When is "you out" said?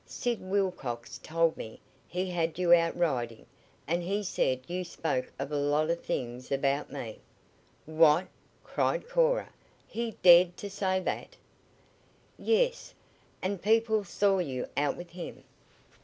2.57-2.97, 14.39-14.97